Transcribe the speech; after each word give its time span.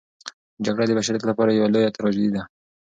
جګړه 0.65 0.85
د 0.87 0.91
بشریت 0.97 1.23
لپاره 1.29 1.51
یوه 1.51 1.69
لویه 1.73 1.93
تراژیدي 1.95 2.31
ده. 2.35 2.41